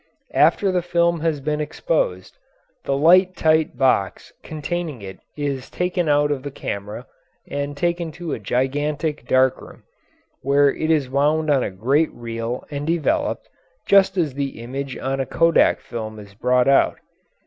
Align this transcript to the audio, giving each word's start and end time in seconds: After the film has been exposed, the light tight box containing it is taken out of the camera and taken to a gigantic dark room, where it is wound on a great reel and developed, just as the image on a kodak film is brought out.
After 0.33 0.71
the 0.71 0.81
film 0.81 1.19
has 1.19 1.41
been 1.41 1.61
exposed, 1.61 2.35
the 2.85 2.97
light 2.97 3.35
tight 3.35 3.77
box 3.77 4.33
containing 4.41 5.03
it 5.03 5.19
is 5.37 5.69
taken 5.69 6.09
out 6.09 6.31
of 6.31 6.41
the 6.41 6.49
camera 6.49 7.05
and 7.47 7.77
taken 7.77 8.11
to 8.13 8.33
a 8.33 8.39
gigantic 8.39 9.27
dark 9.27 9.61
room, 9.61 9.83
where 10.41 10.73
it 10.73 10.89
is 10.89 11.07
wound 11.07 11.51
on 11.51 11.61
a 11.63 11.69
great 11.69 12.11
reel 12.15 12.65
and 12.71 12.87
developed, 12.87 13.47
just 13.85 14.17
as 14.17 14.33
the 14.33 14.59
image 14.63 14.97
on 14.97 15.19
a 15.19 15.25
kodak 15.27 15.79
film 15.79 16.17
is 16.17 16.33
brought 16.33 16.67
out. 16.67 16.97